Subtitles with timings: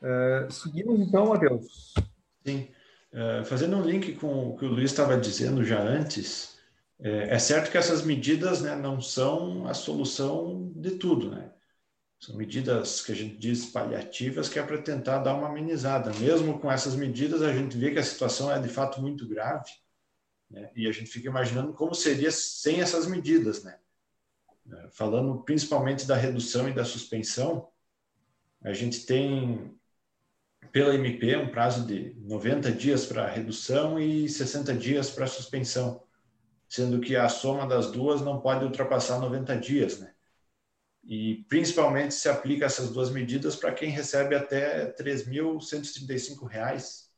[0.00, 1.94] Uh, seguimos então, Matheus.
[2.46, 2.68] Sim.
[3.12, 6.58] Uh, fazendo um link com o que o Luiz estava dizendo já antes,
[7.00, 11.52] é, é certo que essas medidas né, não são a solução de tudo, né?
[12.20, 16.12] São medidas que a gente diz paliativas, que é para tentar dar uma amenizada.
[16.14, 19.70] Mesmo com essas medidas, a gente vê que a situação é de fato muito grave,
[20.50, 20.68] né?
[20.74, 23.78] e a gente fica imaginando como seria sem essas medidas, né?
[24.90, 27.68] Falando principalmente da redução e da suspensão,
[28.62, 29.78] a gente tem
[30.72, 36.02] pela MP um prazo de 90 dias para redução e 60 dias para suspensão,
[36.68, 40.12] sendo que a soma das duas não pode ultrapassar 90 dias, né?
[41.04, 47.08] E principalmente se aplica essas duas medidas para quem recebe até R$ 3.135,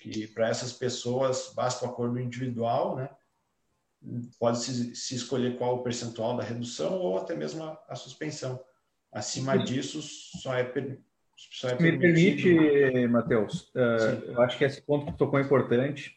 [0.00, 3.08] que para essas pessoas basta o acordo individual, né?
[4.38, 8.62] Pode se, se escolher qual o percentual da redução ou até mesmo a, a suspensão.
[9.12, 10.64] Acima disso, só é,
[11.64, 16.16] é Me permite, Matheus, uh, eu acho que esse ponto que tocou é importante.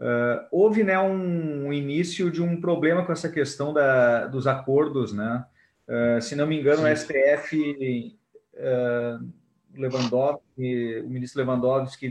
[0.00, 5.12] Uh, houve né, um, um, início de um problema com essa questão da, dos acordos,
[5.12, 5.44] né?
[5.88, 6.92] Uh, se não me engano, Sim.
[6.92, 8.16] o STF,
[8.54, 9.28] uh,
[9.74, 12.10] Lewandowski, o ministro Lewandowski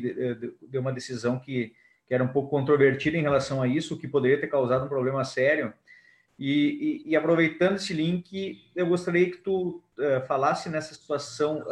[0.68, 1.74] deu uma decisão que,
[2.08, 5.24] que, era um pouco controvertida em relação a isso, que poderia ter causado um problema
[5.24, 5.72] sério.
[6.38, 11.64] E, e, e aproveitando esse link, eu gostaria que tu uh, falasse nessa situação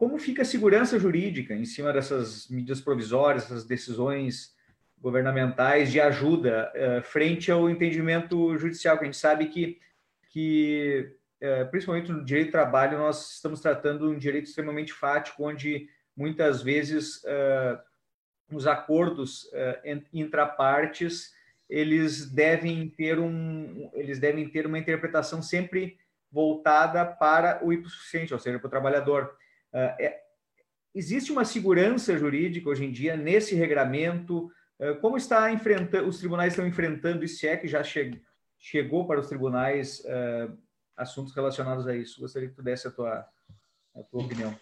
[0.00, 4.56] como fica a segurança jurídica em cima dessas medidas provisórias, essas decisões
[4.98, 9.78] governamentais de ajuda frente ao entendimento judicial, que a gente sabe que
[10.30, 15.88] que, é, principalmente no direito do trabalho, nós estamos tratando um direito extremamente fático, onde
[16.16, 17.78] muitas vezes é,
[18.50, 19.50] os acordos
[20.14, 21.34] intrapartes
[21.68, 25.98] eles devem ter um eles devem ter uma interpretação sempre
[26.32, 29.36] voltada para o hipossuficiente, ou seja, para o trabalhador.
[29.72, 30.20] É,
[30.94, 34.50] existe uma segurança jurídica hoje em dia nesse regramento?
[35.02, 37.36] Como está enfrentando os tribunais estão enfrentando isso?
[37.36, 38.18] Se é que já chegou
[38.60, 40.56] chegou para os tribunais uh,
[40.96, 42.20] assuntos relacionados a isso.
[42.20, 43.26] Gostaria que tu desse a tua,
[43.96, 44.54] a tua opinião.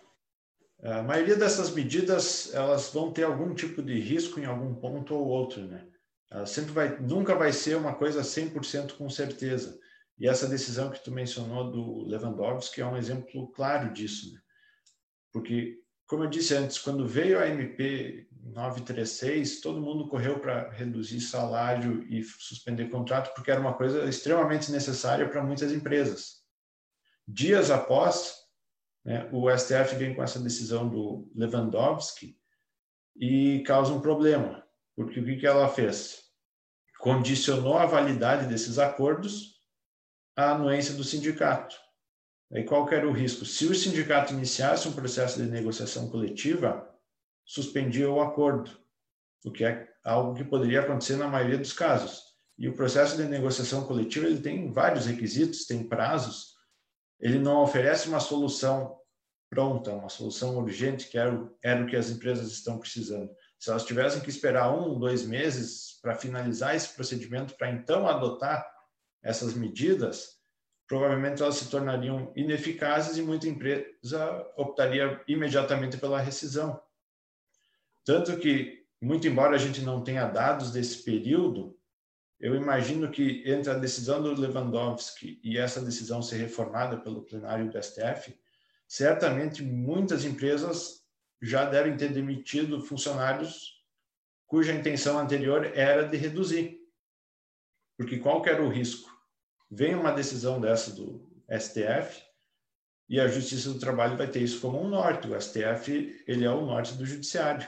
[0.80, 5.26] A maioria dessas medidas elas vão ter algum tipo de risco em algum ponto ou
[5.26, 5.84] outro, né?
[6.30, 9.76] Ela sempre vai, nunca vai ser uma coisa 100% com certeza.
[10.16, 14.40] E essa decisão que tu mencionou do Lewandowski é um exemplo claro disso, né?
[15.38, 21.20] Porque, como eu disse antes, quando veio a MP 936, todo mundo correu para reduzir
[21.20, 26.38] salário e suspender contrato, porque era uma coisa extremamente necessária para muitas empresas.
[27.26, 28.34] Dias após,
[29.04, 32.36] né, o STF vem com essa decisão do Lewandowski
[33.16, 34.66] e causa um problema,
[34.96, 36.24] porque o que, que ela fez?
[36.98, 39.60] Condicionou a validade desses acordos
[40.36, 41.76] à anuência do sindicato.
[42.50, 43.44] E qual era o risco?
[43.44, 46.88] Se o sindicato iniciasse um processo de negociação coletiva,
[47.44, 48.70] suspendia o acordo,
[49.44, 52.22] o que é algo que poderia acontecer na maioria dos casos.
[52.58, 56.54] E o processo de negociação coletiva ele tem vários requisitos, tem prazos.
[57.20, 58.96] Ele não oferece uma solução
[59.50, 63.30] pronta, uma solução urgente, que era era o que as empresas estão precisando.
[63.58, 68.66] Se elas tivessem que esperar um, dois meses para finalizar esse procedimento, para então adotar
[69.22, 70.37] essas medidas,
[70.88, 76.82] provavelmente elas se tornariam ineficazes e muita empresa optaria imediatamente pela rescisão.
[78.04, 81.78] Tanto que, muito embora a gente não tenha dados desse período,
[82.40, 87.70] eu imagino que entre a decisão do Lewandowski e essa decisão ser reformada pelo plenário
[87.70, 88.34] do STF,
[88.86, 91.04] certamente muitas empresas
[91.42, 93.84] já devem ter demitido funcionários
[94.46, 96.80] cuja intenção anterior era de reduzir.
[97.98, 99.17] Porque qual era o risco?
[99.70, 102.22] Vem uma decisão dessa do STF
[103.08, 105.28] e a Justiça do Trabalho vai ter isso como um norte.
[105.28, 107.66] O STF ele é o norte do judiciário.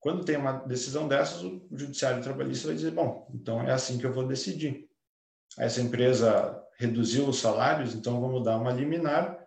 [0.00, 4.06] Quando tem uma decisão dessas, o judiciário trabalhista vai dizer: bom, então é assim que
[4.06, 4.88] eu vou decidir.
[5.58, 9.38] Essa empresa reduziu os salários, então vamos dar uma liminar,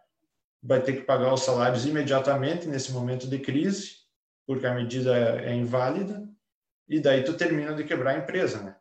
[0.61, 3.97] vai ter que pagar os salários imediatamente nesse momento de crise,
[4.45, 6.27] porque a medida é, é inválida,
[6.87, 8.75] e daí tu termina de quebrar a empresa, né?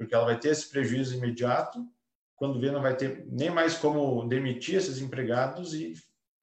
[0.00, 1.86] Porque ela vai ter esse prejuízo imediato,
[2.34, 5.92] quando vê não vai ter nem mais como demitir esses empregados e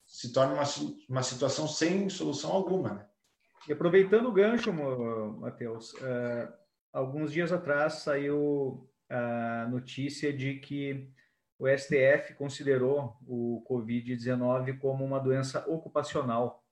[0.05, 0.63] se torna uma,
[1.09, 3.05] uma situação sem solução alguma, né?
[3.67, 4.71] E aproveitando o gancho,
[5.39, 6.53] Matheus, uh,
[6.93, 11.09] alguns dias atrás saiu a notícia de que
[11.57, 16.63] o STF considerou o Covid-19 como uma doença ocupacional.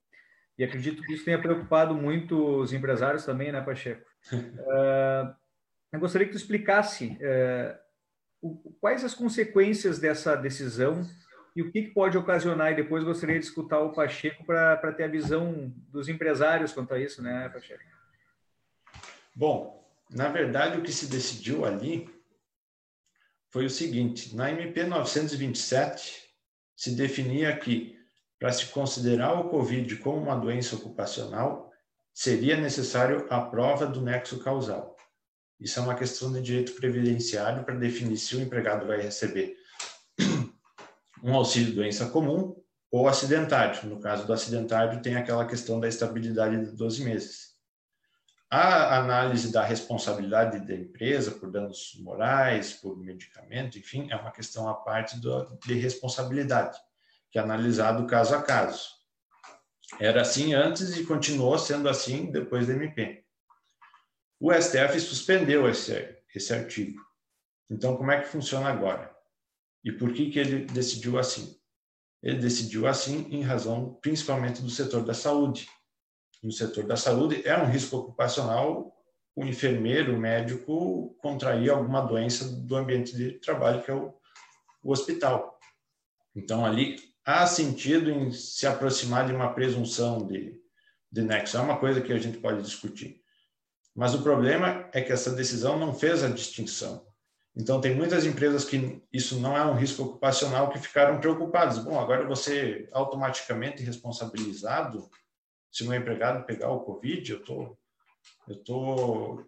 [0.56, 4.08] E acredito que isso tenha preocupado muito os empresários também, né, Pacheco?
[4.32, 5.34] Uh,
[5.92, 7.78] eu gostaria que tu explicasse uh,
[8.42, 11.02] o, quais as consequências dessa decisão
[11.56, 12.74] e o que, que pode ocasionar?
[12.74, 17.00] E depois gostaria de escutar o Pacheco para ter a visão dos empresários quanto a
[17.00, 17.84] isso, né, Pacheco?
[19.34, 22.10] Bom, na verdade, o que se decidiu ali
[23.50, 26.26] foi o seguinte: na MP 927
[26.76, 27.98] se definia que,
[28.38, 31.72] para se considerar o Covid como uma doença ocupacional,
[32.14, 34.95] seria necessário a prova do nexo causal.
[35.60, 39.56] Isso é uma questão de direito previdenciário para definir se o empregado vai receber
[41.24, 42.56] um auxílio doença comum
[42.92, 43.90] ou acidentário.
[43.90, 47.56] No caso do acidentário, tem aquela questão da estabilidade de 12 meses.
[48.50, 54.70] A análise da responsabilidade da empresa por danos morais, por medicamento, enfim, é uma questão
[54.70, 56.78] à parte do, de responsabilidade,
[57.32, 58.90] que é analisado caso a caso.
[60.00, 63.25] Era assim antes e continuou sendo assim depois da MP.
[64.40, 67.02] O STF suspendeu esse, esse artigo.
[67.70, 69.16] Então, como é que funciona agora?
[69.84, 71.60] E por que, que ele decidiu assim?
[72.22, 75.68] Ele decidiu assim em razão principalmente do setor da saúde
[76.46, 78.94] no setor da saúde, é um risco ocupacional
[79.36, 84.14] o enfermeiro, o médico contrair alguma doença do ambiente de trabalho, que é o,
[84.82, 85.60] o hospital.
[86.34, 86.96] Então, ali
[87.26, 90.58] há sentido em se aproximar de uma presunção de,
[91.12, 91.58] de nexo.
[91.58, 93.22] É uma coisa que a gente pode discutir.
[93.96, 97.08] Mas o problema é que essa decisão não fez a distinção.
[97.56, 101.80] Então, tem muitas empresas que isso não é um risco ocupacional que ficaram preocupadas.
[101.80, 105.10] Bom, agora você automaticamente responsabilizado
[105.72, 107.78] se meu empregado pegar o Covid, eu tô,
[108.48, 109.46] eu tô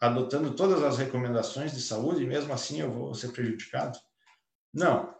[0.00, 3.98] adotando todas as recomendações de saúde e mesmo assim eu vou ser prejudicado?
[4.72, 5.12] Não.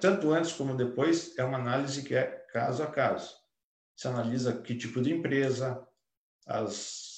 [0.00, 3.36] Tanto antes como depois é uma análise que é caso a caso.
[3.94, 5.86] Se analisa que tipo de empresa,
[6.44, 7.09] as,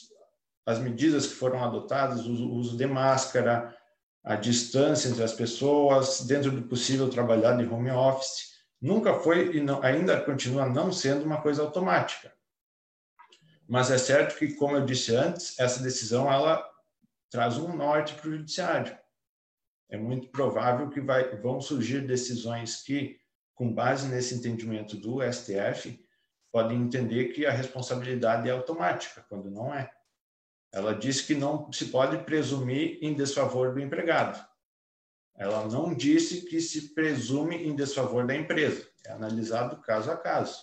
[0.65, 3.77] as medidas que foram adotadas, o uso de máscara,
[4.25, 9.61] a distância entre as pessoas, dentro do possível trabalhar de home office nunca foi e
[9.61, 12.33] não, ainda continua não sendo uma coisa automática.
[13.69, 16.69] Mas é certo que, como eu disse antes, essa decisão ela
[17.31, 18.97] traz um norte para o judiciário.
[19.89, 23.19] É muito provável que vai, vão surgir decisões que,
[23.55, 26.05] com base nesse entendimento do STF,
[26.51, 29.91] podem entender que a responsabilidade é automática, quando não é.
[30.73, 34.43] Ela diz que não se pode presumir em desfavor do empregado.
[35.35, 38.89] Ela não disse que se presume em desfavor da empresa.
[39.05, 40.63] É analisado caso a caso.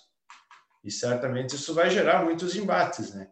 [0.84, 3.32] E certamente isso vai gerar muitos embates, né?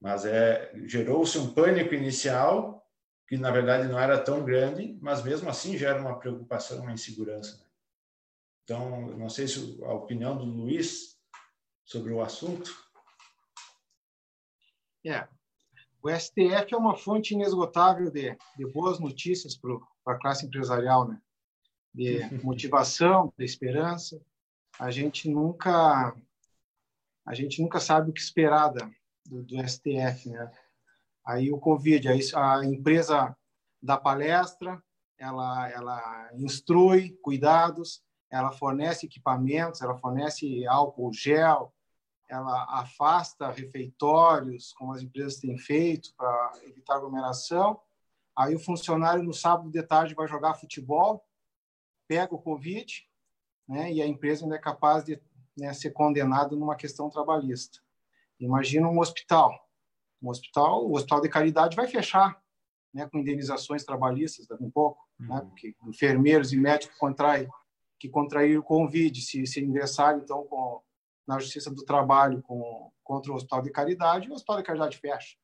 [0.00, 2.86] Mas é, gerou-se um pânico inicial,
[3.26, 7.56] que na verdade não era tão grande, mas mesmo assim gera uma preocupação, uma insegurança.
[7.56, 7.64] Né?
[8.64, 11.18] Então, não sei se a opinião do Luiz
[11.84, 12.74] sobre o assunto.
[15.06, 15.26] É,
[16.04, 21.18] o STF é uma fonte inesgotável de, de boas notícias para a classe empresarial, né?
[21.94, 24.20] De motivação, de esperança.
[24.78, 26.14] A gente nunca
[27.26, 28.90] a gente nunca sabe o que esperar da,
[29.24, 30.52] do, do STF, né?
[31.26, 33.34] Aí o Covid, aí a empresa
[33.82, 34.82] dá palestra,
[35.18, 41.73] ela ela instrui cuidados, ela fornece equipamentos, ela fornece álcool gel,
[42.34, 47.80] ela afasta refeitórios, como as empresas têm feito para evitar aglomeração.
[48.36, 51.24] Aí o funcionário no sábado de tarde vai jogar futebol,
[52.08, 53.08] pega o Covid,
[53.68, 55.20] né, e a empresa ainda é capaz de
[55.56, 57.78] né, ser condenada numa questão trabalhista.
[58.40, 59.68] Imagina um hospital.
[60.20, 62.42] Um hospital, o hospital de caridade vai fechar,
[62.92, 65.34] né, com indenizações trabalhistas daqui um pouco, né, uhum.
[65.36, 67.48] né, porque enfermeiros e médicos contraem
[67.98, 70.82] que contraíram o Covid, se, se ingressarem então com
[71.26, 75.36] na Justiça do Trabalho com, contra o Hospital de Caridade, o Hospital de Caridade fecha.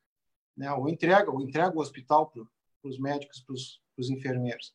[0.57, 0.73] Né?
[0.73, 2.43] Ou entrega, ou entrega o hospital para
[2.85, 4.75] os médicos, para os enfermeiros.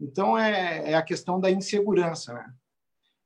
[0.00, 2.34] Então, é, é, a questão da insegurança.
[2.34, 2.54] Né?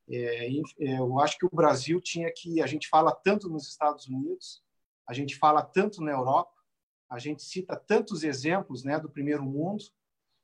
[0.09, 2.61] É, é, eu acho que o Brasil tinha que.
[2.61, 4.61] A gente fala tanto nos Estados Unidos,
[5.07, 6.53] a gente fala tanto na Europa,
[7.09, 9.83] a gente cita tantos exemplos né, do primeiro mundo,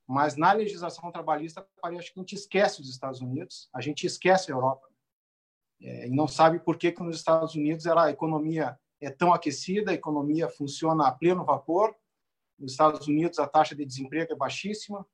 [0.08, 4.52] mas na legislação trabalhista parece que a gente esquece os Estados Unidos, a gente esquece
[4.52, 4.93] a Europa
[5.84, 9.34] é, e não sabe por que, que nos Estados Unidos ela, a economia é tão
[9.34, 11.94] aquecida, a economia funciona a pleno vapor.
[12.58, 15.06] Nos Estados Unidos a taxa de desemprego é baixíssima.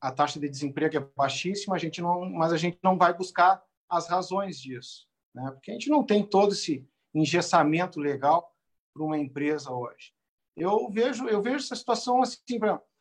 [0.00, 3.64] A taxa de desemprego é baixíssima, a gente não, mas a gente não vai buscar
[3.88, 5.50] as razões disso, né?
[5.52, 8.52] Porque a gente não tem todo esse engessamento legal
[8.92, 10.12] para uma empresa hoje.
[10.56, 12.42] Eu vejo, eu vejo essa situação assim,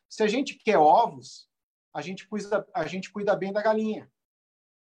[0.08, 1.50] se a gente quer ovos,
[1.94, 4.12] a gente cuida, a gente cuida bem da galinha.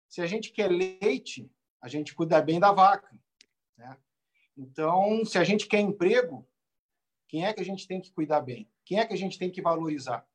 [0.09, 3.15] Se a gente quer leite, a gente cuida bem da vaca.
[3.77, 3.97] Né?
[4.57, 6.47] Então, se a gente quer emprego,
[7.27, 8.69] quem é que a gente tem que cuidar bem?
[8.83, 10.27] Quem é que a gente tem que valorizar?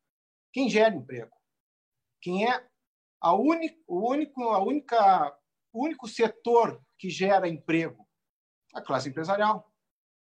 [0.52, 1.36] Quem gera emprego.
[2.20, 2.68] quem é
[3.20, 5.38] a único, o único, a única,
[5.72, 8.08] único setor que gera emprego?
[8.74, 9.72] A classe empresarial.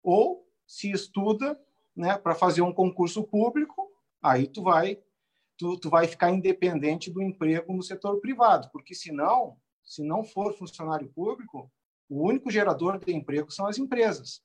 [0.03, 1.61] Ou se estuda
[1.95, 3.91] né, para fazer um concurso público,
[4.23, 5.03] aí tu vai
[5.57, 10.55] tu, tu vai ficar independente do emprego no setor privado, porque senão, se não for
[10.55, 11.71] funcionário público,
[12.09, 14.43] o único gerador de emprego são as empresas.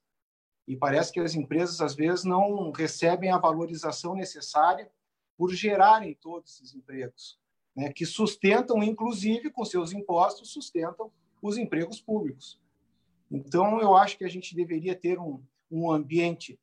[0.67, 4.89] E parece que as empresas, às vezes, não recebem a valorização necessária
[5.37, 7.39] por gerarem todos esses empregos,
[7.75, 11.11] né, que sustentam, inclusive, com seus impostos, sustentam
[11.41, 12.59] os empregos públicos.
[13.31, 16.59] Então, eu acho que a gente deveria ter um, um ambiente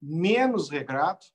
[0.00, 1.26] menos regrado,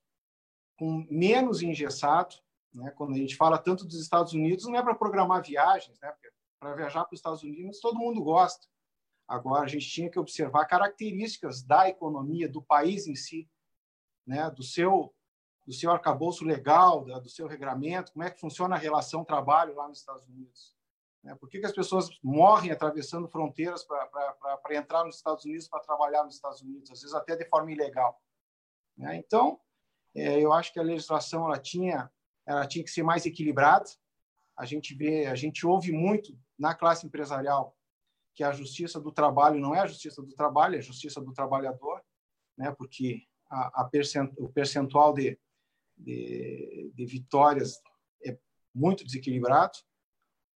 [0.78, 2.36] com menos engessado.
[2.72, 2.90] Né?
[2.90, 6.12] Quando a gente fala tanto dos Estados Unidos, não é para programar viagens, né?
[6.58, 8.66] para viajar para os Estados Unidos todo mundo gosta.
[9.28, 13.48] Agora, a gente tinha que observar características da economia, do país em si,
[14.26, 14.50] né?
[14.50, 15.12] do seu
[15.66, 19.88] do seu arcabouço legal, do seu regramento, como é que funciona a relação trabalho lá
[19.88, 20.76] nos Estados Unidos.
[21.24, 21.34] Né?
[21.34, 26.22] Por que, que as pessoas morrem atravessando fronteiras para entrar nos Estados Unidos, para trabalhar
[26.22, 28.22] nos Estados Unidos, às vezes até de forma ilegal?
[28.96, 29.16] Né?
[29.16, 29.60] Então,
[30.16, 32.10] é, eu acho que a legislação ela tinha,
[32.46, 33.84] ela tinha que ser mais equilibrada.
[34.56, 37.76] A gente vê, a gente ouve muito na classe empresarial
[38.34, 41.32] que a justiça do trabalho não é a justiça do trabalho, é a justiça do
[41.32, 42.02] trabalhador,
[42.56, 42.72] né?
[42.72, 45.38] Porque a, a percent, o percentual de,
[45.96, 47.80] de, de vitórias
[48.24, 48.38] é
[48.74, 49.78] muito desequilibrado,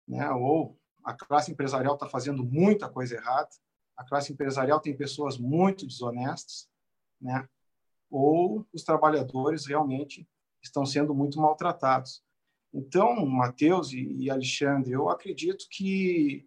[0.07, 0.31] né?
[0.31, 3.49] Ou a classe empresarial está fazendo muita coisa errada,
[3.97, 6.69] a classe empresarial tem pessoas muito desonestas,
[7.21, 7.49] né?
[8.11, 10.29] Ou os trabalhadores realmente
[10.63, 12.23] estão sendo muito maltratados.
[12.73, 16.47] Então, Matheus e Alexandre, eu acredito que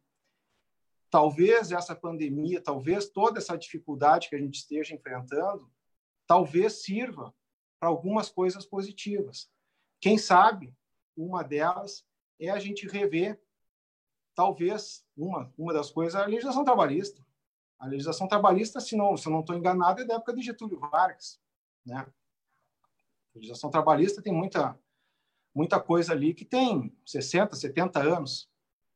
[1.09, 5.69] talvez essa pandemia, talvez toda essa dificuldade que a gente esteja enfrentando,
[6.27, 7.33] talvez sirva
[7.79, 9.51] para algumas coisas positivas.
[9.99, 10.73] Quem sabe
[11.15, 12.05] uma delas
[12.39, 13.41] é a gente rever,
[14.33, 17.25] talvez, uma, uma das coisas, a legislação trabalhista.
[17.77, 20.79] A legislação trabalhista, se não, se eu não estou enganado, é da época de Getúlio
[20.79, 21.41] Vargas.
[21.85, 21.95] Né?
[21.95, 22.07] A
[23.35, 24.77] legislação trabalhista tem muita,
[25.53, 28.49] muita coisa ali que tem 60, 70 anos.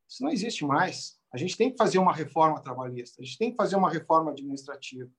[0.08, 1.20] Isso não existe mais.
[1.32, 4.32] A gente tem que fazer uma reforma trabalhista, a gente tem que fazer uma reforma
[4.32, 5.12] administrativa.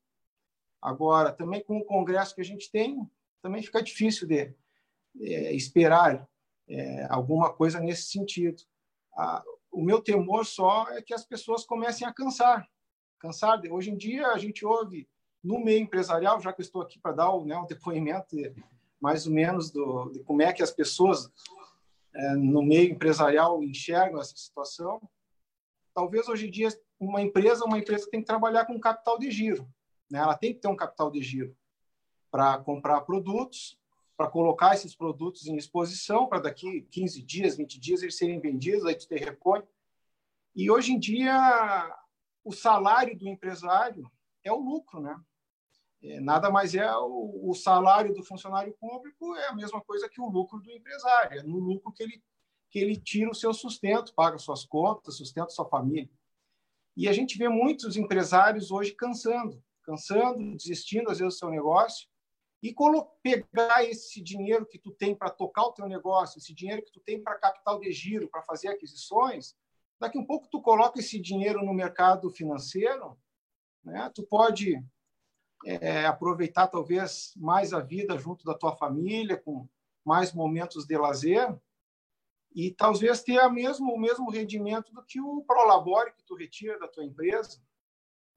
[0.81, 2.99] Agora, também com o Congresso que a gente tem,
[3.43, 4.55] também fica difícil de
[5.21, 6.29] é, esperar
[6.69, 8.63] é, alguma coisa nesse sentido.
[9.17, 12.69] Ah, o meu temor só é que as pessoas comecem a cansar.
[13.19, 13.61] Cansar.
[13.61, 15.09] De, hoje em dia, a gente ouve
[15.47, 18.53] no meio empresarial, já que eu estou aqui para dar né, um depoimento de,
[19.01, 21.31] mais ou menos do, de como é que as pessoas
[22.13, 25.01] é, no meio empresarial enxergam essa situação,
[25.95, 29.69] talvez hoje em dia uma empresa, uma empresa tem que trabalhar com capital de giro,
[30.11, 30.19] né?
[30.19, 31.57] Ela tem que ter um capital de giro
[32.29, 33.79] para comprar produtos,
[34.17, 38.85] para colocar esses produtos em exposição, para daqui 15 dias, 20 dias eles serem vendidos,
[38.85, 39.63] aí tu te repõe.
[40.57, 41.97] E hoje em dia
[42.43, 44.11] o salário do empresário
[44.43, 45.21] é o lucro, né?
[46.03, 50.21] É, nada mais é o, o, salário do funcionário público é a mesma coisa que
[50.21, 52.23] o lucro do empresário, é no lucro que ele
[52.69, 56.11] que ele tira o seu sustento, paga suas contas, sustenta sua família.
[56.97, 62.09] E a gente vê muitos empresários hoje cansando, cansando, desistindo às vezes do seu negócio
[62.63, 62.75] e
[63.23, 67.01] pegar esse dinheiro que tu tem para tocar o teu negócio, esse dinheiro que tu
[67.01, 69.55] tem para capital de giro, para fazer aquisições,
[70.01, 73.17] daqui um pouco tu coloca esse dinheiro no mercado financeiro,
[73.85, 74.11] né?
[74.15, 74.83] Tu pode
[75.65, 79.69] é, aproveitar talvez mais a vida junto da tua família, com
[80.05, 81.57] mais momentos de lazer,
[82.55, 86.79] e talvez ter a mesmo, o mesmo rendimento do que o Prolabore que tu retira
[86.79, 87.61] da tua empresa.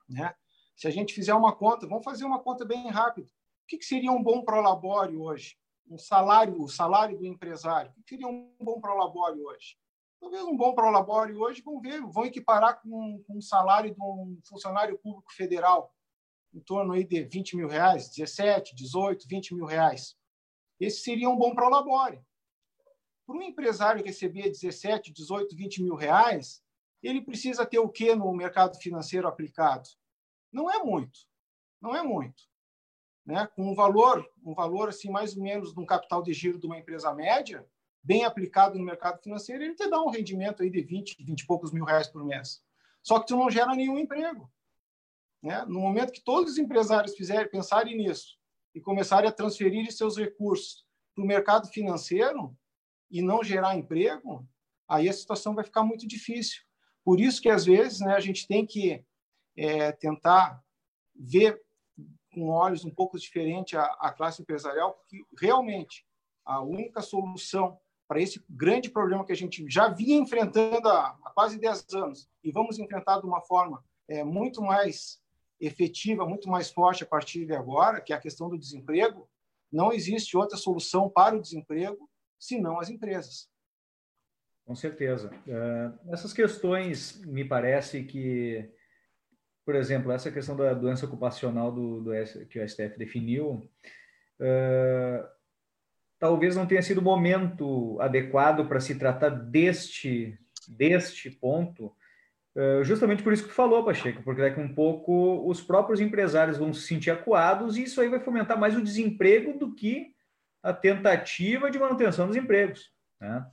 [0.10, 0.34] Né?
[0.76, 3.28] Se a gente fizer uma conta, vamos fazer uma conta bem rápida.
[3.28, 5.58] O que, que seria um bom Prolabore hoje?
[5.88, 7.92] Um salário, o salário do empresário.
[7.92, 9.78] O que seria um bom Prolabore hoje?
[10.20, 14.40] Talvez um bom Prolabore hoje, vão ver, vão equiparar com, com um salário de um
[14.44, 15.94] funcionário público federal
[16.54, 20.16] em torno aí de 20 mil reais, 17, 18, 20 mil reais.
[20.80, 22.22] Esse seria um bom prolabore.
[23.26, 26.64] Para um empresário receber 17, 18, 20 mil reais,
[27.02, 29.88] ele precisa ter o que no mercado financeiro aplicado?
[30.52, 31.20] Não é muito,
[31.82, 32.44] não é muito.
[33.26, 33.48] Né?
[33.56, 36.66] Com um valor, um valor assim mais ou menos de um capital de giro de
[36.66, 37.68] uma empresa média,
[38.02, 41.46] bem aplicado no mercado financeiro, ele te dá um rendimento aí de 20, 20 e
[41.46, 42.64] poucos mil reais por mês.
[43.04, 44.52] Só que tu não gera nenhum emprego.
[45.42, 45.64] Né?
[45.66, 48.38] No momento que todos os empresários fizerem, pensarem nisso
[48.76, 52.56] e começarem a transferir seus recursos para o mercado financeiro
[53.10, 54.48] e não gerar emprego,
[54.88, 56.62] aí a situação vai ficar muito difícil.
[57.04, 59.04] Por isso que, às vezes, né, a gente tem que
[59.58, 60.64] é, tentar
[61.16, 61.60] ver
[62.34, 66.06] com olhos um pouco diferentes a, a classe empresarial, porque realmente
[66.46, 71.32] a única solução para esse grande problema que a gente já vinha enfrentando há, há
[71.32, 75.22] quase 10 anos e vamos enfrentar de uma forma é, muito mais
[75.60, 79.30] efetiva, muito mais forte a partir de agora, que é a questão do desemprego,
[79.72, 83.50] não existe outra solução para o desemprego senão as empresas.
[84.66, 85.32] Com certeza.
[85.48, 88.70] Uh, essas questões, me parece que,
[89.66, 92.12] por exemplo, essa questão da doença ocupacional do, do
[92.48, 93.70] que o STF definiu,
[94.40, 95.28] uh,
[96.20, 100.38] talvez não tenha sido o momento adequado para se tratar deste,
[100.68, 101.96] deste ponto,
[102.56, 106.02] eh, justamente por isso que tu falou, Pacheco, porque daqui a um pouco os próprios
[106.02, 110.14] empresários vão se sentir acuados e isso aí vai fomentar mais o desemprego do que
[110.62, 112.92] a tentativa de manutenção dos empregos.
[113.20, 113.46] Né?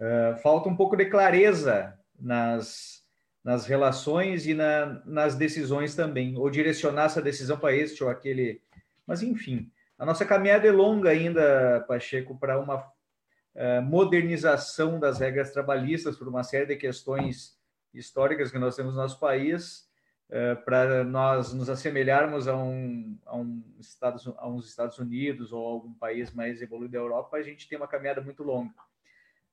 [0.00, 3.02] Uh, falta um pouco de clareza nas,
[3.44, 8.62] nas relações e na, nas decisões também, ou direcionar essa decisão para este ou aquele.
[9.06, 15.50] Mas, enfim, a nossa caminhada é longa ainda, Pacheco, para uma uh, modernização das regras
[15.50, 17.57] trabalhistas por uma série de questões
[17.92, 19.88] históricas que nós temos no nosso país,
[20.28, 25.64] uh, para nós nos assemelharmos a, um, a, um Estados, a uns Estados Unidos ou
[25.64, 28.74] algum país mais evoluído da Europa, a gente tem uma caminhada muito longa.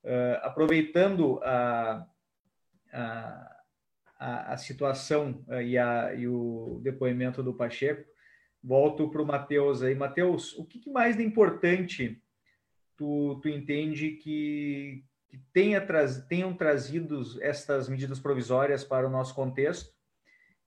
[0.04, 2.06] Uh, aproveitando a,
[2.94, 8.08] a, a, situação uh, e, a, e o depoimento do Pacheco,
[8.64, 9.96] volto para o Matheus aí.
[9.96, 12.22] Matheus, o que, que, mais de importante
[12.98, 15.04] tu, tu entende que,
[15.36, 15.86] que tenha
[16.30, 19.94] tenham trazido estas medidas provisórias para o nosso contexto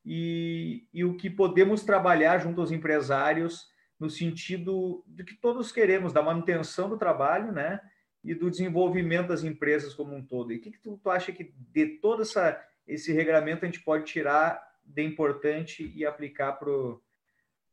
[0.04, 3.66] e, e o que podemos trabalhar junto aos empresários
[3.98, 7.80] no sentido de que todos queremos, da manutenção do trabalho, né?
[8.22, 10.52] E do desenvolvimento das empresas como um todo.
[10.52, 13.82] E o que, que tu, tu acha que de todo essa, esse regramento a gente
[13.82, 16.58] pode tirar de importante e aplicar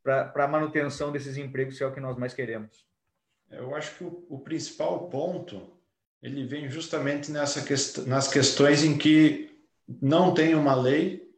[0.03, 2.87] para a manutenção desses empregos, que é o que nós mais queremos?
[3.49, 5.74] Eu acho que o, o principal ponto
[6.25, 9.55] ele vem justamente nessa quest nas questões em que
[10.01, 11.31] não tem uma lei,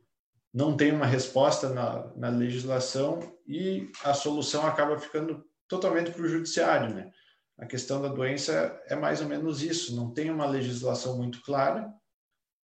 [0.53, 6.29] não tem uma resposta na, na legislação e a solução acaba ficando totalmente para o
[6.29, 7.11] judiciário, né?
[7.57, 11.93] A questão da doença é mais ou menos isso, não tem uma legislação muito clara.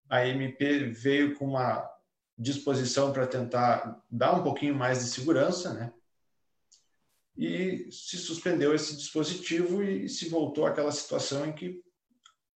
[0.09, 1.85] A MP veio com uma
[2.37, 5.91] disposição para tentar dar um pouquinho mais de segurança, né?
[7.35, 11.83] E se suspendeu esse dispositivo e se voltou àquela situação em que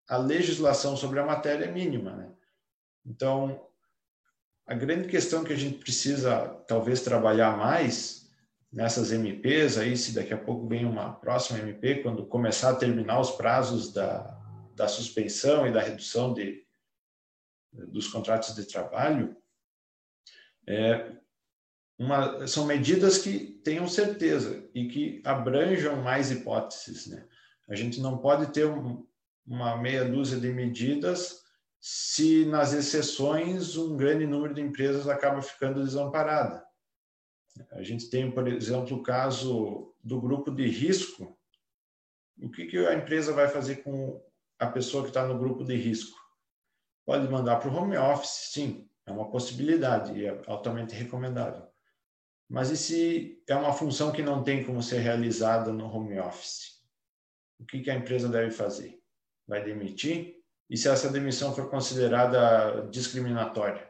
[0.09, 2.31] a legislação sobre a matéria é mínima, né?
[3.05, 3.69] Então,
[4.67, 8.31] a grande questão que a gente precisa talvez trabalhar mais
[8.73, 13.21] nessas MPs, aí se daqui a pouco vem uma próxima MP, quando começar a terminar
[13.21, 14.23] os prazos da,
[14.75, 16.67] da suspensão e da redução de,
[17.73, 19.37] dos contratos de trabalho,
[20.67, 21.13] é,
[21.99, 27.07] uma, são medidas que tenham certeza e que abranjam mais hipóteses.
[27.07, 27.25] Né?
[27.69, 29.07] A gente não pode ter um,
[29.47, 31.45] uma meia dúzia de medidas
[31.81, 36.65] se nas exceções um grande número de empresas acaba ficando desamparada.
[37.73, 41.39] A gente tem, por exemplo, o caso do grupo de risco.
[42.41, 44.21] O que, que a empresa vai fazer com
[44.59, 46.19] a pessoa que está no grupo de risco?
[47.05, 51.69] Pode mandar para o home office, sim, é uma possibilidade e é altamente recomendável.
[52.49, 56.83] Mas e se é uma função que não tem como ser realizada no home office?
[57.59, 59.04] O que, que a empresa deve fazer?
[59.47, 60.37] Vai demitir?
[60.69, 63.89] E se essa demissão for considerada discriminatória?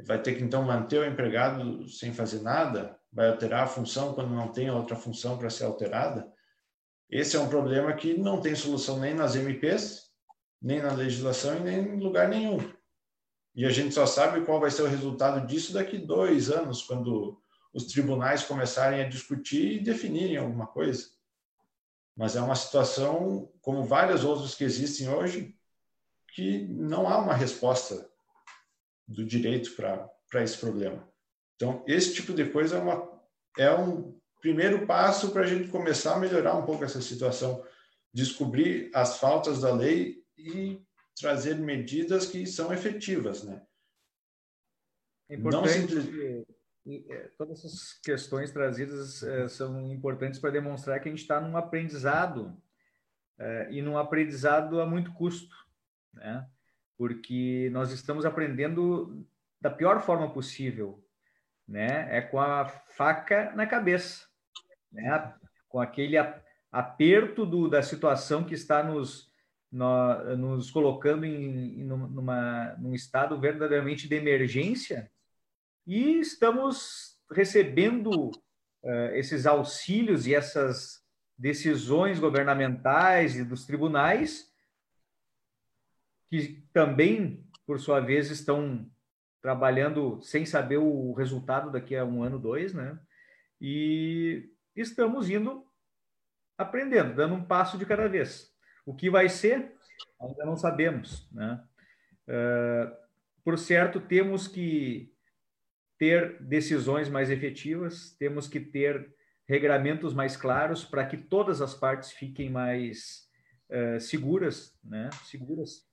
[0.00, 2.98] Vai ter que então manter o empregado sem fazer nada?
[3.12, 6.30] Vai alterar a função quando não tem outra função para ser alterada?
[7.10, 10.08] Esse é um problema que não tem solução nem nas MPs,
[10.60, 12.58] nem na legislação e nem em lugar nenhum.
[13.54, 17.40] E a gente só sabe qual vai ser o resultado disso daqui dois anos, quando
[17.72, 21.08] os tribunais começarem a discutir e definirem alguma coisa.
[22.18, 25.56] Mas é uma situação, como várias outras que existem hoje,
[26.34, 28.10] que não há uma resposta
[29.06, 31.08] do direito para esse problema.
[31.54, 33.22] Então, esse tipo de coisa é, uma,
[33.56, 37.64] é um primeiro passo para a gente começar a melhorar um pouco essa situação,
[38.12, 40.82] descobrir as faltas da lei e
[41.16, 43.62] trazer medidas que são efetivas, né?
[45.28, 46.44] É importante, Não
[47.08, 51.56] é, todas essas questões trazidas é, são importantes para demonstrar que a gente está num
[51.56, 52.56] aprendizado
[53.38, 55.54] é, e num aprendizado a muito custo,
[56.14, 56.48] né?
[56.96, 59.26] Porque nós estamos aprendendo
[59.60, 61.04] da pior forma possível,
[61.66, 62.08] né?
[62.16, 64.26] É com a faca na cabeça,
[64.90, 65.34] né?
[65.68, 66.16] Com aquele
[66.72, 69.28] aperto do, da situação que está nos
[69.70, 75.10] nós, nos colocando em, em numa, num estado verdadeiramente de emergência
[75.88, 81.02] e estamos recebendo uh, esses auxílios e essas
[81.36, 84.52] decisões governamentais e dos tribunais,
[86.28, 88.86] que também, por sua vez, estão
[89.40, 92.98] trabalhando sem saber o resultado daqui a um ano, dois, né?
[93.58, 95.66] E estamos indo
[96.58, 98.52] aprendendo, dando um passo de cada vez.
[98.84, 99.74] O que vai ser,
[100.20, 101.64] ainda não sabemos, né?
[102.28, 102.94] Uh,
[103.42, 105.16] por certo, temos que
[105.98, 109.12] ter decisões mais efetivas, temos que ter
[109.48, 113.26] regramentos mais claros para que todas as partes fiquem mais
[113.70, 115.08] uh, seguras, né?
[115.24, 115.88] Seguras,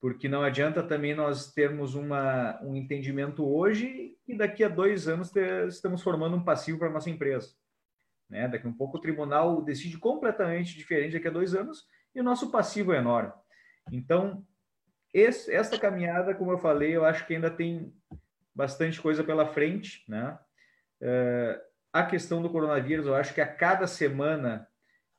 [0.00, 5.30] porque não adianta também nós termos uma, um entendimento hoje e daqui a dois anos
[5.30, 7.48] ter, estamos formando um passivo para nossa empresa.
[8.28, 8.46] Né?
[8.46, 11.84] Daqui a um pouco o tribunal decide completamente diferente daqui a dois anos
[12.14, 13.32] e o nosso passivo é enorme.
[13.90, 14.44] Então,
[15.12, 17.92] esse, essa caminhada, como eu falei, eu acho que ainda tem
[18.58, 20.36] bastante coisa pela frente, né?
[21.00, 21.60] Uh,
[21.92, 24.66] a questão do coronavírus, eu acho que a cada semana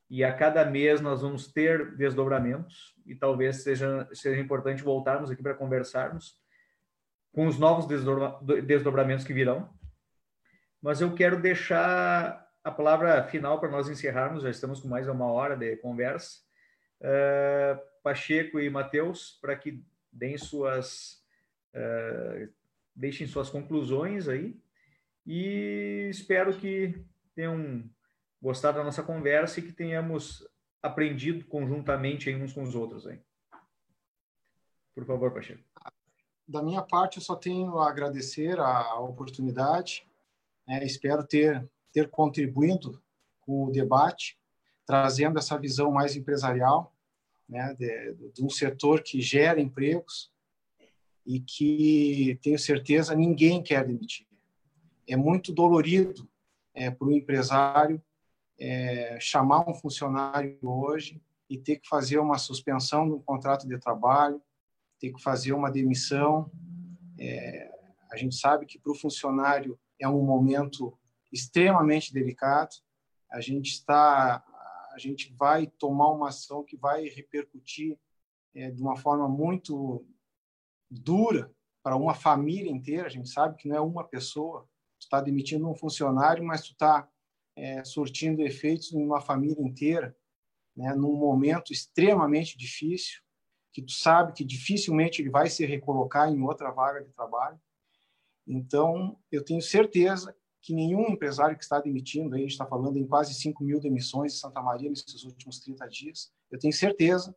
[0.10, 5.42] e a cada mês nós vamos ter desdobramentos e talvez seja, seja importante voltarmos aqui
[5.42, 6.38] para conversarmos
[7.32, 7.88] com os novos
[8.66, 9.70] desdobramentos que virão.
[10.82, 15.32] Mas eu quero deixar a palavra final para nós encerrarmos, já estamos com mais uma
[15.32, 16.40] hora de conversa.
[17.00, 21.24] Uh, Pacheco e Matheus, para que deem suas,
[21.74, 22.59] uh,
[23.00, 24.60] deixem suas conclusões aí
[25.26, 27.02] e espero que
[27.34, 27.90] tenham
[28.42, 30.46] gostado da nossa conversa e que tenhamos
[30.82, 33.08] aprendido conjuntamente uns com os outros.
[33.08, 33.20] Aí.
[34.94, 35.64] Por favor, Pacheco.
[36.46, 40.06] Da minha parte, eu só tenho a agradecer a oportunidade.
[40.68, 43.02] É, espero ter, ter contribuído
[43.42, 44.38] com o debate,
[44.86, 46.94] trazendo essa visão mais empresarial
[47.48, 50.32] né, de, de um setor que gera empregos
[51.30, 54.30] e que, tenho certeza, ninguém quer demitir
[55.10, 56.30] é muito dolorido
[56.74, 58.02] é, para o empresário
[58.60, 64.40] é, chamar um funcionário hoje e ter que fazer uma suspensão do contrato de trabalho,
[65.00, 66.52] ter que fazer uma demissão.
[67.18, 67.72] É,
[68.12, 70.96] a gente sabe que para o funcionário é um momento
[71.32, 72.76] extremamente delicado.
[73.32, 74.44] A gente está,
[74.94, 77.98] a gente vai tomar uma ação que vai repercutir
[78.54, 80.06] é, de uma forma muito
[80.90, 83.08] dura para uma família inteira.
[83.08, 84.62] A gente sabe que não é uma pessoa,
[85.00, 87.08] tu está demitindo um funcionário, mas tu está
[87.56, 90.16] é, surtindo efeitos em uma família inteira,
[90.76, 93.22] né, num momento extremamente difícil,
[93.72, 97.60] que tu sabe que dificilmente ele vai se recolocar em outra vaga de trabalho.
[98.48, 103.08] Então, eu tenho certeza que nenhum empresário que está demitindo, a gente está falando em
[103.08, 107.36] quase 5 mil demissões em Santa Maria nesses últimos 30 dias, eu tenho certeza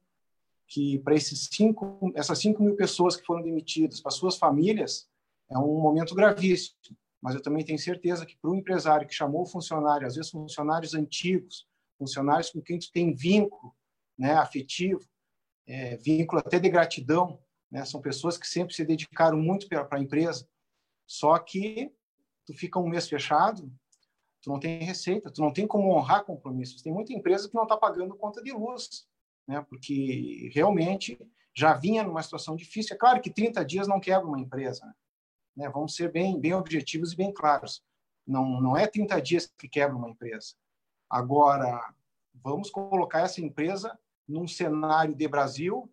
[0.72, 5.06] que para esses cinco, essas 5 mil pessoas que foram demitidas, para suas famílias,
[5.50, 6.78] é um momento gravíssimo.
[7.20, 10.30] Mas eu também tenho certeza que para o empresário que chamou o funcionário, às vezes
[10.30, 13.74] funcionários antigos, funcionários com quem tu tem vínculo
[14.18, 15.06] né, afetivo,
[15.66, 17.38] é, vínculo até de gratidão,
[17.70, 20.48] né, são pessoas que sempre se dedicaram muito para a empresa,
[21.06, 21.92] só que
[22.46, 23.70] tu fica um mês fechado,
[24.40, 26.80] tu não tem receita, tu não tem como honrar compromissos.
[26.80, 29.06] Tem muita empresa que não está pagando conta de luz,
[29.46, 31.18] né, porque realmente
[31.55, 32.94] já vinha numa situação difícil.
[32.94, 34.94] É claro que 30 dias não quebra uma empresa,
[35.57, 35.68] né?
[35.68, 37.85] Vamos ser bem, bem objetivos e bem claros.
[38.26, 40.55] Não, não é 30 dias que quebra uma empresa.
[41.11, 41.94] Agora,
[42.35, 45.92] vamos colocar essa empresa num cenário de Brasil,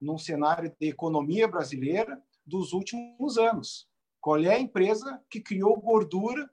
[0.00, 3.88] num cenário de economia brasileira dos últimos anos.
[4.20, 6.50] Qual é a empresa que criou gordura,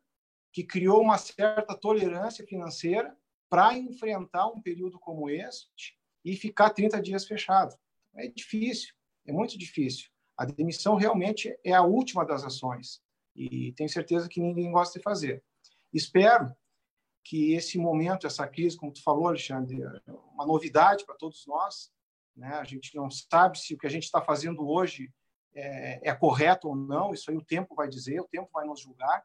[0.51, 3.17] que criou uma certa tolerância financeira
[3.49, 7.75] para enfrentar um período como este e ficar 30 dias fechado?
[8.15, 8.93] É difícil,
[9.25, 10.09] é muito difícil.
[10.37, 13.01] A demissão realmente é a última das ações
[13.35, 15.43] e tenho certeza que ninguém gosta de fazer.
[15.91, 16.55] Espero
[17.23, 19.81] que esse momento, essa crise, como tu falou, Alexandre,
[20.33, 21.91] uma novidade para todos nós.
[22.35, 22.47] Né?
[22.47, 25.11] A gente não sabe se o que a gente está fazendo hoje
[25.53, 27.13] é, é, correto ou não.
[27.13, 29.23] Isso aí o tempo vai dizer, o tempo vai nos julgar.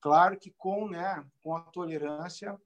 [0.00, 2.58] Claro que com, né, com a tolerância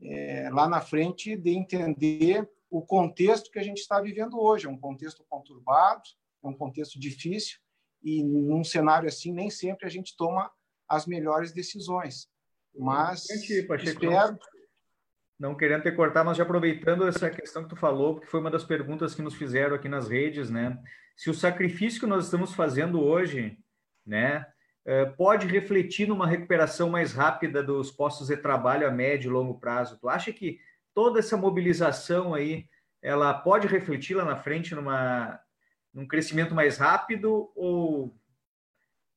[0.00, 4.66] é, lá na frente de entender o contexto que a gente está vivendo hoje.
[4.66, 6.02] É um contexto conturbado,
[6.44, 7.58] é um contexto difícil
[8.02, 10.50] e num cenário assim nem sempre a gente toma
[10.88, 12.28] as melhores decisões.
[12.74, 14.38] Mas gente, Pacheco, espero
[15.38, 18.50] não querendo te cortar, mas já aproveitando essa questão que tu falou, porque foi uma
[18.50, 20.78] das perguntas que nos fizeram aqui nas redes, né?
[21.14, 23.58] Se o sacrifício que nós estamos fazendo hoje,
[24.04, 24.46] né,
[24.84, 29.58] eh, pode refletir numa recuperação mais rápida dos postos de trabalho a médio e longo
[29.58, 29.98] prazo.
[29.98, 30.58] Tu acha que
[30.96, 32.66] toda essa mobilização aí,
[33.02, 35.38] ela pode refletir lá na frente numa
[35.92, 38.18] num crescimento mais rápido ou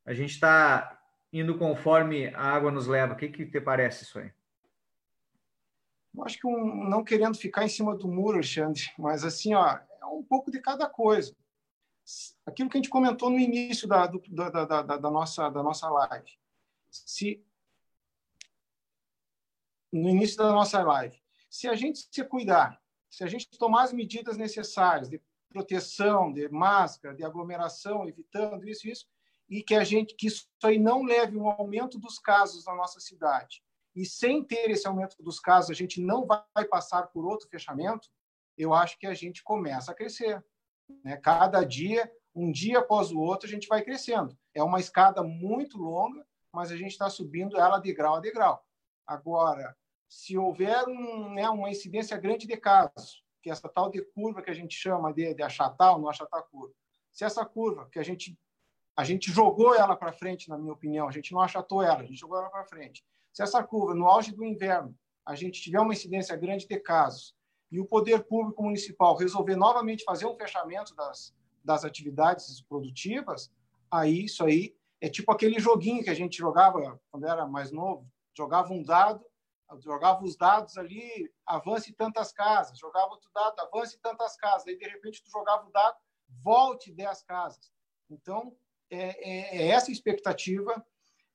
[0.06, 3.14] a gente está indo conforme a água nos leva?
[3.14, 4.32] O que, que te parece isso aí?
[6.14, 9.80] eu acho que um, não querendo ficar em cima do muro, Alexandre, mas assim, ó,
[10.02, 11.34] é um pouco de cada coisa.
[12.46, 15.90] Aquilo que a gente comentou no início da, do, da, da, da, nossa, da nossa
[15.90, 16.32] live.
[16.90, 17.42] Se,
[19.94, 23.94] no início da nossa live, se a gente se cuidar, se a gente tomar as
[23.94, 29.08] medidas necessárias de proteção, de máscara, de aglomeração, evitando isso e isso,
[29.50, 33.00] e que a gente que isso aí não leve um aumento dos casos na nossa
[33.00, 33.64] cidade.
[33.96, 38.08] E sem ter esse aumento dos casos, a gente não vai passar por outro fechamento.
[38.56, 40.44] Eu acho que a gente começa a crescer.
[41.04, 41.18] Né?
[41.18, 44.38] Cada dia, um dia após o outro, a gente vai crescendo.
[44.54, 48.64] É uma escada muito longa, mas a gente está subindo ela de grau a degrau.
[49.08, 49.76] Agora,
[50.10, 54.42] se houver um, né, uma incidência grande de casos, que é essa tal de curva
[54.42, 56.74] que a gente chama de, de achatar ou não achatar curva,
[57.14, 58.38] se essa curva que a gente
[58.98, 62.06] a gente jogou ela para frente, na minha opinião, a gente não achatou ela, a
[62.06, 63.02] gente jogou ela para frente.
[63.32, 64.94] Se essa curva, no auge do inverno,
[65.26, 67.34] a gente tiver uma incidência grande de casos
[67.72, 73.50] e o poder público municipal resolver novamente fazer um fechamento das, das atividades produtivas,
[73.90, 78.06] aí isso aí é tipo aquele joguinho que a gente jogava quando era mais novo,
[78.36, 79.24] jogava um dado,
[79.80, 84.88] jogava os dados ali, avance tantas casas, jogava outro dado, avance tantas casas, aí de
[84.88, 85.98] repente tu jogava o dado,
[86.44, 87.72] volte 10 casas.
[88.10, 88.56] Então,
[88.90, 90.84] é, é, é essa expectativa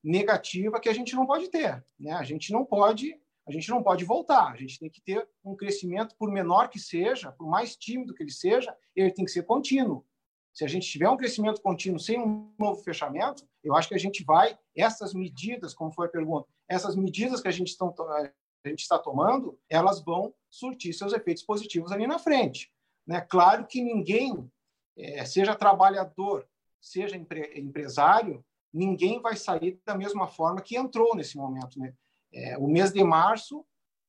[0.03, 2.13] negativa que a gente não pode ter, né?
[2.13, 4.53] A gente não pode, a gente não pode voltar.
[4.53, 8.23] A gente tem que ter um crescimento, por menor que seja, por mais tímido que
[8.23, 10.05] ele seja, ele tem que ser contínuo.
[10.53, 13.99] Se a gente tiver um crescimento contínuo sem um novo fechamento, eu acho que a
[13.99, 18.69] gente vai essas medidas, como foi a pergunta, essas medidas que a gente, estão, a
[18.69, 22.73] gente está tomando, elas vão surtir seus efeitos positivos ali na frente.
[23.07, 23.21] Né?
[23.21, 24.51] Claro que ninguém,
[24.97, 26.49] é, seja trabalhador,
[26.81, 31.79] seja empre, empresário, ninguém vai sair da mesma forma que entrou nesse momento.
[31.79, 31.95] Né?
[32.33, 33.65] É, o mês de março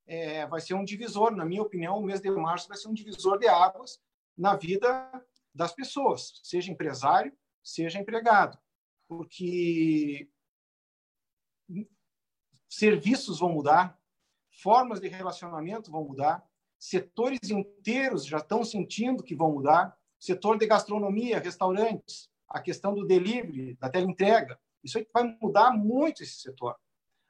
[0.06, 2.94] é, vai ser um divisor, na minha opinião, o mês de março vai ser um
[2.94, 4.00] divisor de águas
[4.36, 5.10] na vida
[5.54, 8.58] das pessoas, seja empresário, seja empregado,
[9.08, 10.28] porque
[12.76, 13.98] serviços vão mudar,
[14.50, 16.46] formas de relacionamento vão mudar,
[16.78, 23.06] setores inteiros já estão sentindo que vão mudar, setor de gastronomia, restaurantes, a questão do
[23.06, 24.58] delivery, da teleentrega.
[24.84, 26.76] Isso aí vai mudar muito esse setor.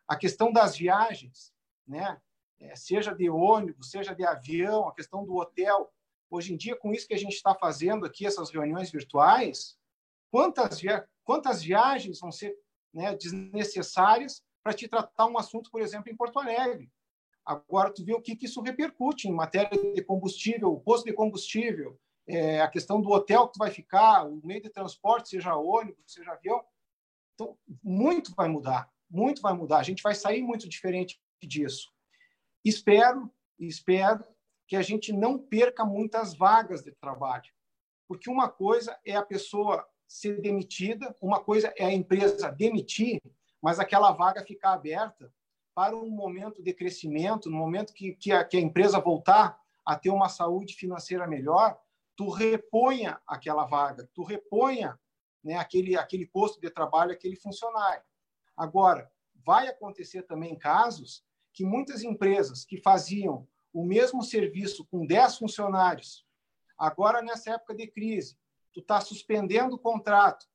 [0.06, 1.52] A questão das viagens,
[1.86, 2.20] né?
[2.58, 5.92] É, seja de ônibus, seja de avião, a questão do hotel.
[6.30, 9.78] Hoje em dia, com isso que a gente está fazendo aqui, essas reuniões virtuais,
[10.30, 12.56] quantas, via quantas viagens vão ser
[12.94, 16.90] né, desnecessárias para te tratar um assunto, por exemplo, em Porto Alegre?
[17.44, 21.12] Agora, tu vê o que, que isso repercute em matéria de combustível, o posto de
[21.12, 25.54] combustível, é, a questão do hotel que tu vai ficar, o meio de transporte, seja
[25.54, 26.64] ônibus, seja avião.
[27.34, 29.78] Então, muito vai mudar, muito vai mudar.
[29.78, 31.92] A gente vai sair muito diferente disso.
[32.64, 34.24] Espero, espero
[34.66, 37.52] que a gente não perca muitas vagas de trabalho,
[38.08, 43.20] porque uma coisa é a pessoa ser demitida, uma coisa é a empresa demitir,
[43.66, 45.34] mas aquela vaga ficar aberta
[45.74, 49.96] para um momento de crescimento, no momento que, que, a, que a empresa voltar a
[49.96, 51.76] ter uma saúde financeira melhor,
[52.14, 54.96] tu reponha aquela vaga, tu reponha
[55.42, 58.04] né, aquele, aquele posto de trabalho, aquele funcionário.
[58.56, 59.10] Agora,
[59.44, 66.24] vai acontecer também casos que muitas empresas que faziam o mesmo serviço com 10 funcionários,
[66.78, 68.38] agora nessa época de crise,
[68.72, 70.46] tu está suspendendo o contrato,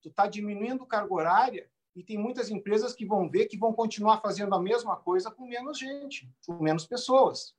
[0.00, 4.20] tu está diminuindo carga horária e tem muitas empresas que vão ver que vão continuar
[4.20, 7.54] fazendo a mesma coisa com menos gente, com menos pessoas.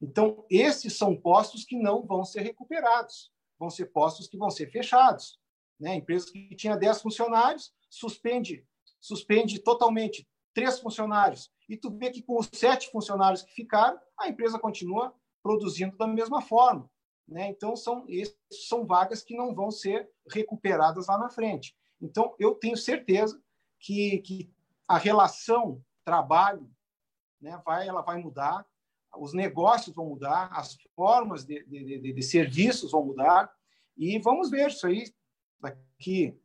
[0.00, 4.70] Então, esses são postos que não vão ser recuperados, vão ser postos que vão ser
[4.70, 5.38] fechados.
[5.80, 5.94] Né?
[5.94, 8.64] Empresas que tinha 10 funcionários, suspende,
[9.00, 11.50] suspende totalmente três funcionários.
[11.68, 16.06] E tu vê que com os sete funcionários que ficaram, a empresa continua produzindo da
[16.06, 16.90] mesma forma.
[17.26, 17.48] Né?
[17.48, 18.06] Então, são,
[18.50, 21.76] são vagas que não vão ser recuperadas lá na frente.
[22.00, 23.40] Então, eu tenho certeza
[23.78, 24.52] que, que
[24.86, 26.70] a relação trabalho
[27.40, 28.66] né, vai, ela vai mudar,
[29.16, 33.52] os negócios vão mudar, as formas de, de, de, de serviços vão mudar,
[33.96, 35.12] e vamos ver isso aí
[35.60, 36.38] daqui.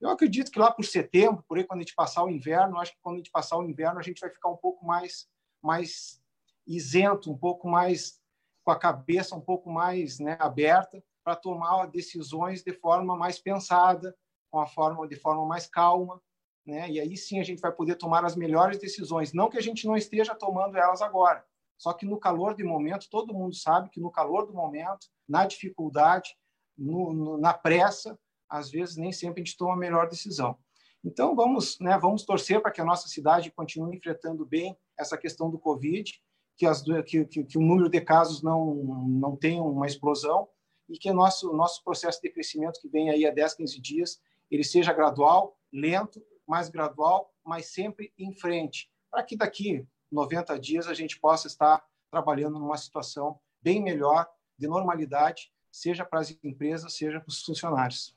[0.00, 2.92] Eu acredito que lá por setembro, por aí quando a gente passar o inverno, acho
[2.92, 5.28] que quando a gente passar o inverno a gente vai ficar um pouco mais
[5.62, 6.22] mais
[6.66, 8.18] isento, um pouco mais
[8.64, 14.16] com a cabeça um pouco mais né, aberta para tomar decisões de forma mais pensada,
[14.50, 16.22] com a forma de forma mais calma,
[16.70, 16.88] né?
[16.90, 19.86] E aí sim a gente vai poder tomar as melhores decisões, não que a gente
[19.86, 21.44] não esteja tomando elas agora,
[21.76, 25.46] só que no calor do momento, todo mundo sabe que no calor do momento, na
[25.46, 26.36] dificuldade,
[26.76, 30.58] no, no, na pressa, às vezes nem sempre a gente toma a melhor decisão.
[31.02, 35.50] Então vamos, né, vamos torcer para que a nossa cidade continue enfrentando bem essa questão
[35.50, 36.12] do Covid,
[36.56, 40.46] que, as, que, que, que o número de casos não, não tenha uma explosão
[40.86, 44.20] e que o nosso, nosso processo de crescimento, que vem aí a 10, 15 dias,
[44.50, 50.88] ele seja gradual, lento, mais gradual, mas sempre em frente, para que daqui 90 dias
[50.88, 54.26] a gente possa estar trabalhando numa situação bem melhor,
[54.58, 58.16] de normalidade, seja para as empresas, seja para os funcionários.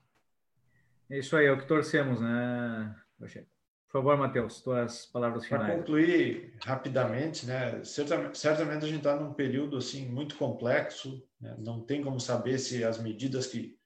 [1.09, 5.67] É isso aí, é o que torcemos, né, Por favor, Matheus, tuas palavras finais.
[5.67, 11.55] Para concluir rapidamente, né, certamente, certamente a gente está num período assim muito complexo, né,
[11.59, 13.77] não tem como saber se as medidas que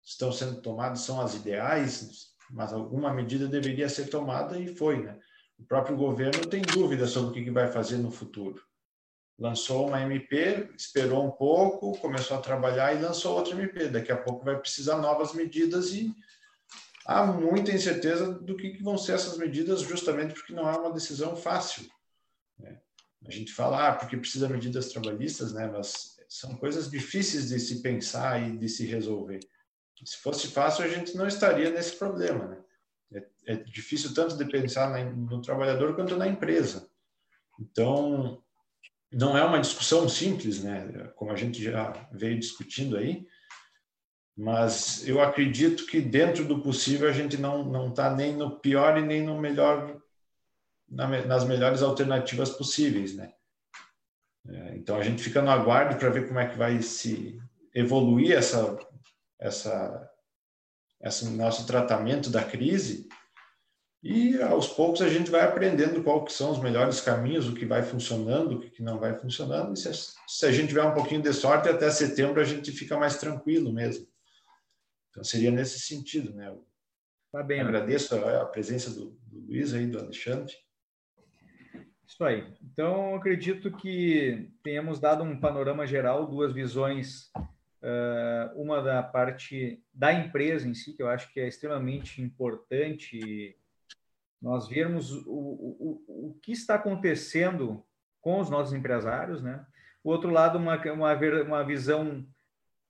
[0.00, 5.18] estão sendo tomadas são as ideais, mas alguma medida deveria ser tomada e foi, né?
[5.58, 8.62] O próprio governo tem dúvida sobre o que vai fazer no futuro.
[9.38, 13.88] Lançou uma MP, esperou um pouco, começou a trabalhar e lançou outra MP.
[13.88, 16.14] Daqui a pouco vai precisar novas medidas e
[17.06, 21.36] há muita incerteza do que vão ser essas medidas, justamente porque não é uma decisão
[21.36, 21.86] fácil.
[22.58, 22.80] Né?
[23.26, 25.66] A gente fala, ah, porque precisa medidas trabalhistas, né?
[25.66, 29.40] mas são coisas difíceis de se pensar e de se resolver.
[30.04, 32.46] Se fosse fácil, a gente não estaria nesse problema.
[32.46, 32.58] Né?
[33.46, 36.88] É, é difícil tanto de pensar no trabalhador quanto na empresa.
[37.58, 38.42] Então,
[39.10, 41.10] não é uma discussão simples, né?
[41.16, 43.26] como a gente já veio discutindo aí,
[44.36, 48.98] mas eu acredito que dentro do possível a gente não não está nem no pior
[48.98, 49.98] e nem no melhor
[50.86, 53.32] na, nas melhores alternativas possíveis, né?
[54.46, 57.40] É, então a gente fica no aguardo para ver como é que vai se
[57.74, 58.76] evoluir essa
[59.38, 60.10] essa
[61.02, 63.06] esse nosso tratamento da crise
[64.02, 67.66] e aos poucos a gente vai aprendendo qual que são os melhores caminhos, o que
[67.66, 69.74] vai funcionando, o que não vai funcionando.
[69.74, 69.92] E se,
[70.28, 73.72] se a gente tiver um pouquinho de sorte, até setembro a gente fica mais tranquilo
[73.72, 74.06] mesmo.
[75.10, 76.54] Então seria nesse sentido, né?
[77.32, 77.60] Tá bem.
[77.60, 80.54] Agradeço a, a presença do, do Luiz aí, do Alexandre.
[82.06, 82.46] Isso aí.
[82.62, 87.32] Então, acredito que tenhamos dado um panorama geral, duas visões
[87.82, 93.56] Uh, uma da parte da empresa em si, que eu acho que é extremamente importante
[94.40, 97.84] nós vermos o, o, o que está acontecendo
[98.20, 99.64] com os nossos empresários, né?
[100.02, 102.26] O outro lado, uma, uma, uma visão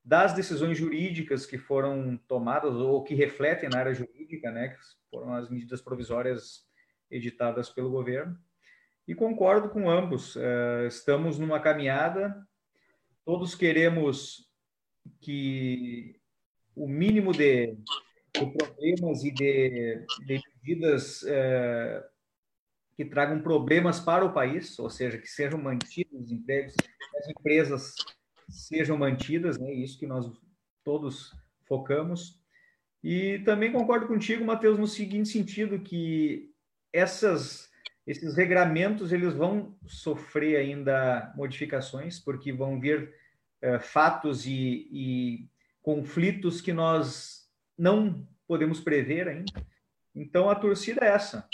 [0.04, 4.68] das decisões jurídicas que foram tomadas ou que refletem na área jurídica, né?
[4.68, 4.78] Que
[5.10, 6.64] foram as medidas provisórias
[7.10, 8.38] editadas pelo governo.
[9.06, 10.36] E concordo com ambos.
[10.36, 12.46] Uh, estamos numa caminhada,
[13.24, 14.45] todos queremos
[15.20, 16.18] que
[16.74, 17.76] o mínimo de,
[18.34, 22.04] de problemas e de, de medidas é,
[22.96, 26.74] que tragam problemas para o país, ou seja, que sejam mantidos os empregos,
[27.18, 27.94] as empresas
[28.48, 29.72] sejam mantidas, né?
[29.72, 30.30] Isso que nós
[30.84, 31.32] todos
[31.66, 32.40] focamos.
[33.02, 36.50] E também concordo contigo, Matheus, no seguinte sentido que
[36.92, 37.66] essas
[38.06, 43.12] esses regramentos eles vão sofrer ainda modificações, porque vão vir
[43.66, 45.48] é, fatos e, e
[45.82, 49.66] conflitos que nós não podemos prever ainda.
[50.14, 51.48] Então a torcida é essa,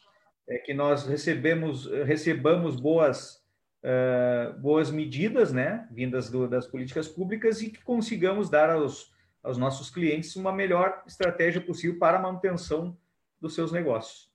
[0.46, 3.42] é que nós recebemos recebamos boas
[3.83, 9.11] uh, boas medidas, né, vindas do, das políticas públicas e que consigamos dar aos,
[9.42, 12.96] aos nossos clientes uma melhor estratégia possível para a manutenção
[13.40, 14.31] dos seus negócios.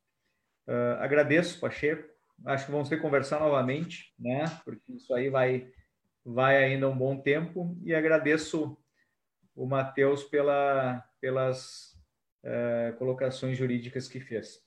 [0.68, 2.10] Uh, agradeço, Pacheco.
[2.46, 5.68] Acho que vamos ter que conversar novamente, né, porque isso aí vai
[6.28, 8.78] vai ainda um bom tempo e agradeço
[9.56, 11.98] o Matheus pela, pelas
[12.44, 14.62] uh, colocações jurídicas que fez.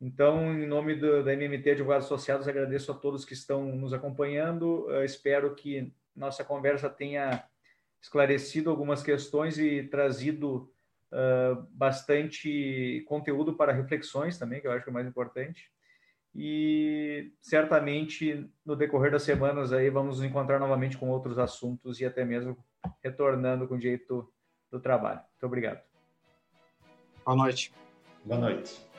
[0.00, 4.86] Então, em nome do, da MMT Advogados Associados, agradeço a todos que estão nos acompanhando.
[4.86, 7.44] Uh, espero que nossa conversa tenha
[8.00, 10.72] esclarecido algumas questões e trazido
[11.10, 15.68] uh, bastante conteúdo para reflexões também, que eu acho que é o mais importante
[16.34, 22.06] e certamente no decorrer das semanas aí vamos nos encontrar novamente com outros assuntos e
[22.06, 22.56] até mesmo
[23.02, 24.32] retornando com o direito
[24.70, 25.20] do trabalho.
[25.20, 25.80] Muito obrigado.
[27.24, 27.72] Boa noite.
[28.24, 28.91] Boa noite.